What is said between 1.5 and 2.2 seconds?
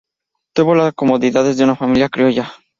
de una familia